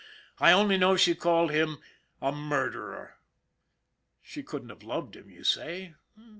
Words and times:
I 0.39 0.51
only 0.51 0.77
know 0.79 0.95
she 0.97 1.13
called 1.13 1.51
him 1.51 1.77
a 2.23 2.31
murderer. 2.31 3.17
She 4.23 4.41
couldn't 4.41 4.69
have 4.69 4.81
loved 4.81 5.15
him, 5.15 5.29
you 5.29 5.43
say. 5.43 5.93